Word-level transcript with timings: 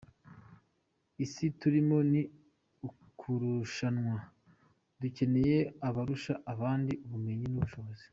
Isi 1.23 1.45
turimo 1.59 1.97
ni 2.11 2.21
ukurushanwa, 2.87 4.17
dukeneye 5.01 5.57
abarusha 5.87 6.33
abandi 6.53 6.93
ubumenyi 7.05 7.45
n’ubushobozi. 7.49 8.05